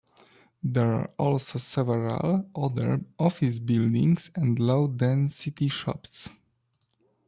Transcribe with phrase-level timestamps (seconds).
[0.63, 6.27] There are also several other office buildings and low-density shops.